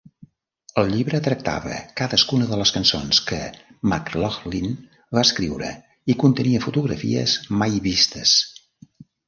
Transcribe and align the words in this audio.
El 0.83 0.87
llibre 0.93 1.17
tractava 1.27 1.75
cadascuna 2.01 2.47
de 2.53 2.57
les 2.61 2.71
cançons 2.77 3.19
que 3.27 3.39
McLaughlin 3.91 4.73
va 5.19 5.27
escriure 5.29 5.71
i 6.15 6.19
contenia 6.27 6.65
fotografies 6.67 7.39
mai 7.63 7.81
vistes. 7.91 8.37